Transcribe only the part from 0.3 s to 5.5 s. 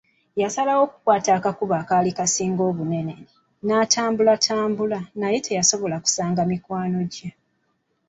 Naasalawo okukwata akakubo akaali kasingako obunene, n'atambulatambula, naye